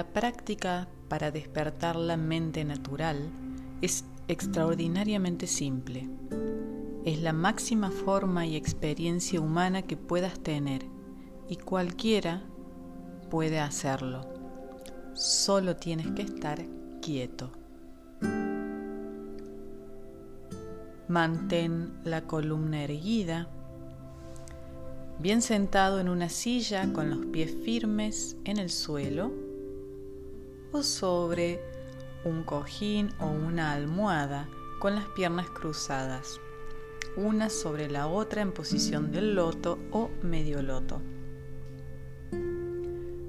práctica 0.00 0.88
para 1.08 1.30
despertar 1.30 1.96
la 1.96 2.16
mente 2.16 2.64
natural 2.64 3.30
es 3.82 4.04
extraordinariamente 4.28 5.46
simple. 5.46 6.08
Es 7.04 7.20
la 7.20 7.34
máxima 7.34 7.90
forma 7.90 8.46
y 8.46 8.56
experiencia 8.56 9.40
humana 9.40 9.82
que 9.82 9.98
puedas 9.98 10.40
tener 10.40 10.86
y 11.48 11.56
cualquiera 11.56 12.42
puede 13.30 13.60
hacerlo. 13.60 14.26
Solo 15.12 15.76
tienes 15.76 16.06
que 16.12 16.22
estar 16.22 16.64
quieto. 17.02 17.50
Mantén 21.08 21.92
la 22.04 22.22
columna 22.22 22.84
erguida, 22.84 23.48
bien 25.18 25.42
sentado 25.42 26.00
en 26.00 26.08
una 26.08 26.30
silla 26.30 26.90
con 26.94 27.10
los 27.10 27.26
pies 27.26 27.54
firmes 27.64 28.38
en 28.44 28.56
el 28.56 28.70
suelo 28.70 29.51
o 30.72 30.82
sobre 30.82 31.60
un 32.24 32.44
cojín 32.44 33.10
o 33.20 33.26
una 33.26 33.72
almohada 33.72 34.48
con 34.78 34.94
las 34.94 35.06
piernas 35.08 35.48
cruzadas, 35.50 36.40
una 37.16 37.50
sobre 37.50 37.90
la 37.90 38.06
otra 38.06 38.42
en 38.42 38.52
posición 38.52 39.12
del 39.12 39.34
loto 39.34 39.78
o 39.90 40.10
medio 40.22 40.62
loto. 40.62 41.00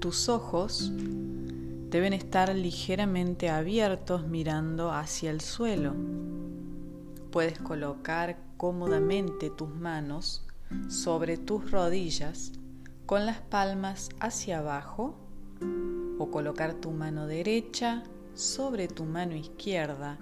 Tus 0.00 0.28
ojos 0.28 0.92
deben 1.90 2.12
estar 2.12 2.54
ligeramente 2.54 3.50
abiertos 3.50 4.26
mirando 4.26 4.92
hacia 4.92 5.30
el 5.30 5.40
suelo 5.40 5.94
Puedes 7.34 7.58
colocar 7.58 8.38
cómodamente 8.56 9.50
tus 9.50 9.68
manos 9.68 10.46
sobre 10.88 11.36
tus 11.36 11.68
rodillas 11.72 12.52
con 13.06 13.26
las 13.26 13.40
palmas 13.40 14.10
hacia 14.20 14.60
abajo 14.60 15.16
o 16.24 16.30
colocar 16.30 16.72
tu 16.72 16.90
mano 16.90 17.26
derecha 17.26 18.02
sobre 18.32 18.88
tu 18.88 19.04
mano 19.04 19.36
izquierda 19.36 20.18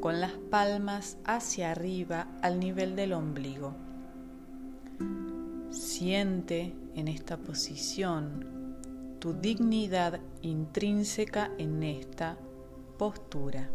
con 0.00 0.18
las 0.18 0.32
palmas 0.32 1.18
hacia 1.24 1.72
arriba 1.72 2.26
al 2.40 2.58
nivel 2.58 2.96
del 2.96 3.12
ombligo. 3.12 3.74
Siente 5.70 6.74
en 6.94 7.08
esta 7.08 7.36
posición 7.36 8.78
tu 9.18 9.34
dignidad 9.34 10.20
intrínseca 10.40 11.50
en 11.58 11.82
esta 11.82 12.38
postura. 12.96 13.68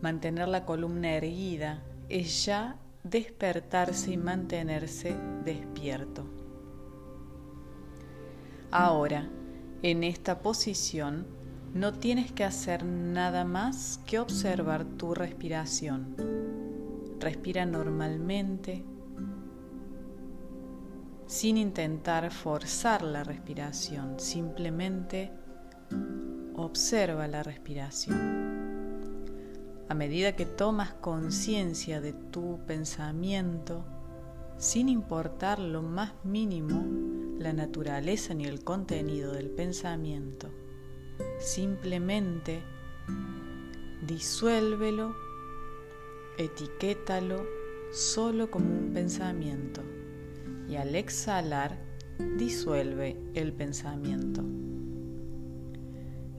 Mantener 0.00 0.48
la 0.48 0.64
columna 0.64 1.14
erguida 1.14 1.84
es 2.08 2.44
ya 2.44 2.76
despertarse 3.04 4.10
y 4.10 4.16
mantenerse 4.16 5.16
despierto. 5.44 6.35
Ahora, 8.70 9.28
en 9.82 10.02
esta 10.02 10.40
posición, 10.40 11.26
no 11.74 11.92
tienes 11.92 12.32
que 12.32 12.44
hacer 12.44 12.84
nada 12.84 13.44
más 13.44 14.00
que 14.06 14.18
observar 14.18 14.84
tu 14.84 15.14
respiración. 15.14 16.16
Respira 17.20 17.66
normalmente, 17.66 18.84
sin 21.26 21.56
intentar 21.58 22.30
forzar 22.32 23.02
la 23.02 23.24
respiración, 23.24 24.18
simplemente 24.18 25.32
observa 26.54 27.28
la 27.28 27.42
respiración. 27.42 28.46
A 29.88 29.94
medida 29.94 30.34
que 30.34 30.46
tomas 30.46 30.94
conciencia 30.94 32.00
de 32.00 32.12
tu 32.12 32.58
pensamiento, 32.66 33.84
sin 34.56 34.88
importar 34.88 35.58
lo 35.58 35.82
más 35.82 36.12
mínimo 36.24 37.25
la 37.38 37.52
naturaleza 37.52 38.34
ni 38.34 38.44
el 38.44 38.64
contenido 38.64 39.32
del 39.32 39.50
pensamiento, 39.50 40.48
simplemente 41.38 42.62
disuélvelo, 44.06 45.14
etiquétalo 46.38 47.44
solo 47.92 48.50
como 48.50 48.66
un 48.66 48.92
pensamiento 48.92 49.82
y 50.68 50.76
al 50.76 50.94
exhalar 50.94 51.78
disuelve 52.36 53.18
el 53.34 53.52
pensamiento. 53.52 54.42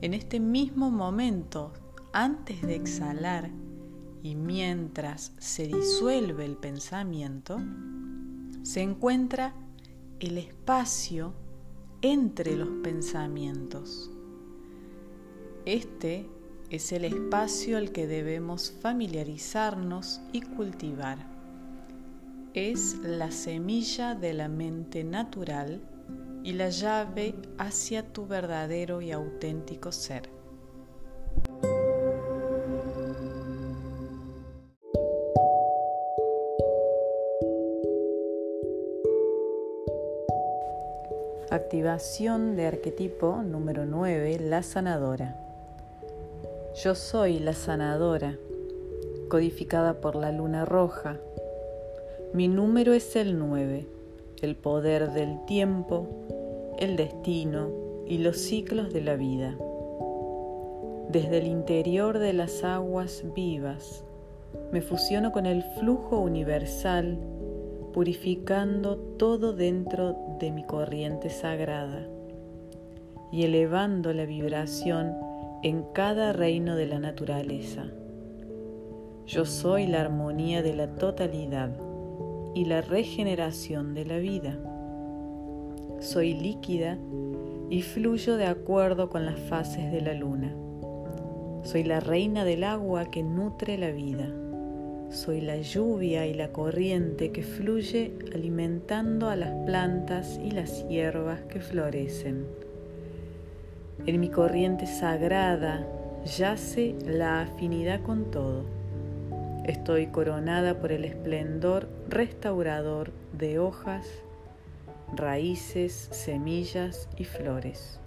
En 0.02 0.14
este 0.14 0.40
mismo 0.40 0.92
momento 0.92 1.74
antes 2.14 2.62
de 2.62 2.76
exhalar 2.76 3.52
y 4.24 4.36
mientras 4.36 5.34
se 5.38 5.68
disuelve 5.68 6.46
el 6.46 6.58
pensamiento, 6.58 7.60
se 8.64 8.82
encuentra 8.82 9.54
el 10.20 10.40
espacio 10.40 11.34
entre 12.02 12.56
los 12.56 12.70
pensamientos. 12.82 14.10
Este 15.66 16.28
es 16.72 16.92
el 16.92 17.06
espacio 17.06 17.78
al 17.78 17.92
que 17.92 18.08
debemos 18.08 18.72
familiarizarnos 18.82 20.22
y 20.32 20.42
cultivar. 20.42 21.20
Es 22.56 22.98
la 23.04 23.30
semilla 23.30 24.16
de 24.16 24.34
la 24.34 24.48
mente 24.48 25.04
natural 25.04 25.82
y 26.44 26.54
la 26.54 26.70
llave 26.70 27.36
hacia 27.60 28.12
tu 28.12 28.26
verdadero 28.26 29.02
y 29.02 29.12
auténtico 29.12 29.92
ser. 29.92 30.37
Activación 41.58 42.56
de 42.56 42.68
arquetipo 42.68 43.42
número 43.42 43.88
9, 43.88 44.38
la 44.42 44.62
sanadora. 44.62 45.36
Yo 46.84 46.94
soy 46.94 47.40
la 47.40 47.54
sanadora, 47.54 48.38
codificada 49.28 50.00
por 50.00 50.16
la 50.16 50.32
luna 50.32 50.66
roja. 50.66 51.18
Mi 52.32 52.48
número 52.48 52.94
es 52.94 53.16
el 53.16 53.40
9, 53.40 53.88
el 54.44 54.56
poder 54.56 55.14
del 55.14 55.44
tiempo, 55.46 56.08
el 56.78 56.96
destino 56.96 57.72
y 58.06 58.20
los 58.20 58.38
ciclos 58.38 58.94
de 58.94 59.02
la 59.02 59.16
vida. 59.16 59.58
Desde 61.10 61.40
el 61.40 61.48
interior 61.48 62.20
de 62.20 62.34
las 62.34 62.64
aguas 62.64 63.24
vivas, 63.34 64.06
me 64.72 64.84
fusiono 64.84 65.32
con 65.32 65.48
el 65.48 65.64
flujo 65.80 66.20
universal 66.20 67.18
purificando 67.98 68.96
todo 69.18 69.54
dentro 69.54 70.16
de 70.40 70.52
mi 70.52 70.64
corriente 70.64 71.32
sagrada 71.32 72.08
y 73.32 73.42
elevando 73.42 74.14
la 74.14 74.26
vibración 74.26 75.16
en 75.64 75.82
cada 75.96 76.32
reino 76.32 76.76
de 76.76 76.86
la 76.86 77.00
naturaleza. 77.00 77.86
Yo 79.26 79.46
soy 79.46 79.88
la 79.88 80.02
armonía 80.02 80.62
de 80.62 80.76
la 80.76 80.94
totalidad 80.94 81.72
y 82.54 82.66
la 82.66 82.82
regeneración 82.82 83.96
de 83.96 84.06
la 84.06 84.18
vida. 84.20 84.60
Soy 86.00 86.36
líquida 86.36 87.00
y 87.72 87.82
fluyo 87.82 88.38
de 88.38 88.46
acuerdo 88.46 89.10
con 89.10 89.26
las 89.26 89.40
fases 89.40 89.92
de 89.92 90.02
la 90.02 90.14
luna. 90.14 90.56
Soy 91.64 91.84
la 91.84 92.00
reina 92.00 92.46
del 92.46 92.64
agua 92.64 93.06
que 93.06 93.24
nutre 93.24 93.76
la 93.80 93.90
vida. 93.90 94.32
Soy 95.10 95.40
la 95.40 95.56
lluvia 95.56 96.26
y 96.28 96.34
la 96.34 96.50
corriente 96.50 97.32
que 97.32 97.42
fluye 97.42 98.12
alimentando 98.36 99.30
a 99.30 99.38
las 99.38 99.54
plantas 99.66 100.38
y 100.44 100.52
las 100.52 100.86
hierbas 100.90 101.40
que 101.44 101.62
florecen. 101.62 102.46
En 104.06 104.20
mi 104.20 104.30
corriente 104.30 104.86
sagrada 104.86 105.88
yace 106.26 106.94
la 107.06 107.42
afinidad 107.42 108.02
con 108.02 108.32
todo. 108.32 108.66
Estoy 109.64 110.08
coronada 110.08 110.80
por 110.80 110.92
el 110.92 111.06
esplendor 111.06 111.88
restaurador 112.10 113.12
de 113.32 113.60
hojas, 113.60 114.06
raíces, 115.16 116.10
semillas 116.12 117.08
y 117.18 117.24
flores. 117.24 118.02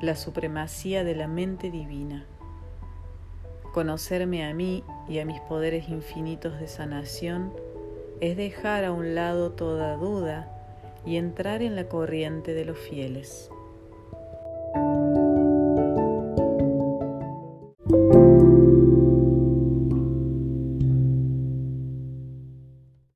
La 0.00 0.16
supremacía 0.16 1.04
de 1.04 1.14
la 1.14 1.28
mente 1.28 1.70
divina 1.70 2.24
Conocerme 3.74 4.44
a 4.44 4.54
mí 4.54 4.84
y 5.08 5.18
a 5.18 5.24
mis 5.24 5.40
poderes 5.40 5.88
infinitos 5.88 6.60
de 6.60 6.68
sanación 6.68 7.52
es 8.20 8.36
dejar 8.36 8.84
a 8.84 8.92
un 8.92 9.16
lado 9.16 9.50
toda 9.50 9.96
duda 9.96 10.48
y 11.04 11.16
entrar 11.16 11.60
en 11.60 11.74
la 11.74 11.88
corriente 11.88 12.54
de 12.54 12.64
los 12.66 12.78
fieles. 12.78 13.50